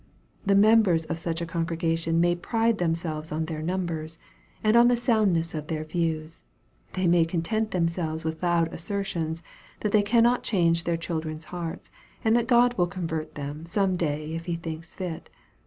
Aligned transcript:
The 0.43 0.55
members 0.55 1.05
of 1.05 1.19
such 1.19 1.41
a 1.41 1.45
congregation 1.45 2.19
may 2.19 2.33
pride 2.35 2.79
themselves 2.79 3.31
on 3.31 3.45
their 3.45 3.61
numbers, 3.61 4.17
and 4.63 4.75
on 4.75 4.87
the 4.87 4.97
soundness 4.97 5.53
of 5.53 5.67
their 5.67 5.81
own 5.83 5.89
views. 5.89 6.41
They 6.93 7.05
may 7.05 7.23
content 7.23 7.69
them 7.69 7.87
selves 7.87 8.25
with 8.25 8.41
loud 8.41 8.73
assertions 8.73 9.43
that 9.81 9.91
they 9.91 10.01
cannot 10.01 10.41
change 10.41 10.85
their 10.85 10.97
cnildren's 10.97 11.45
hearts, 11.53 11.91
and 12.25 12.35
that 12.35 12.47
God 12.47 12.75
will 12.79 12.87
convert 12.87 13.35
them 13.35 13.63
some 13.67 13.95
day 13.95 14.33
if 14.33 14.45
he 14.45 14.55
thinks 14.55 14.95
fit. 14.95 15.29